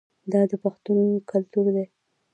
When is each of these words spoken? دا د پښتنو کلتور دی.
دا 0.31 0.41
د 0.49 0.53
پښتنو 0.63 1.05
کلتور 1.31 1.65
دی. 1.75 1.85